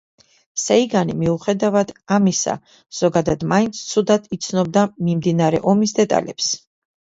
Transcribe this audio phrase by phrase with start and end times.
[0.61, 2.57] სეიგანი, მიუხედავად ამისა,
[3.01, 6.53] ზოგადად მაინც ცუდად იცნობდა მიმდინარე ომის დეტალებს.